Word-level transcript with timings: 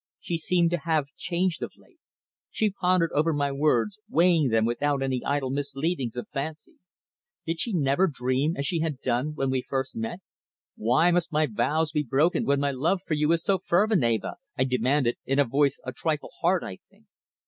She 0.19 0.35
seemed 0.37 0.71
to 0.71 0.79
have 0.79 1.09
changed 1.15 1.61
of 1.61 1.73
late. 1.77 1.99
She 2.49 2.71
pondered 2.71 3.11
over 3.13 3.33
my 3.33 3.51
words, 3.51 3.99
weighing 4.09 4.47
them 4.47 4.65
without 4.65 5.03
any 5.03 5.23
idle 5.23 5.51
misleadings 5.51 6.17
of 6.17 6.27
fancy. 6.27 6.79
Did 7.45 7.59
she 7.59 7.71
never 7.73 8.07
dream 8.07 8.57
as 8.57 8.65
she 8.65 8.79
had 8.79 8.99
done 8.99 9.35
when 9.35 9.51
we 9.51 9.61
first 9.61 9.95
met? 9.95 10.21
"Why 10.75 11.11
must 11.11 11.31
my 11.31 11.45
vows 11.45 11.91
be 11.91 12.01
broken 12.01 12.45
when 12.45 12.59
my 12.59 12.71
love 12.71 13.01
for 13.05 13.13
you 13.13 13.31
is 13.31 13.43
so 13.43 13.59
fervent, 13.59 14.03
Eva?" 14.03 14.37
I 14.57 14.63
demanded, 14.63 15.17
in 15.27 15.37
a 15.37 15.45
voice 15.45 15.79
a 15.85 15.93
trifle 15.93 16.31
hard, 16.41 16.63
I 16.63 16.79
think. 16.89 17.05